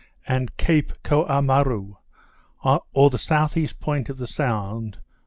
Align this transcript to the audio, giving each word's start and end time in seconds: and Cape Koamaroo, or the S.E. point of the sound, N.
and 0.25 0.57
Cape 0.57 0.93
Koamaroo, 1.03 1.97
or 2.63 3.09
the 3.11 3.23
S.E. 3.31 3.67
point 3.79 4.09
of 4.09 4.17
the 4.17 4.25
sound, 4.25 4.95
N. 4.95 5.01